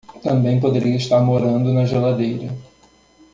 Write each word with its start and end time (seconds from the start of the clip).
Também 0.23 0.59
poderia 0.59 0.95
estar 0.95 1.19
morando 1.21 1.71
na 1.71 1.85
geladeira. 1.85 2.47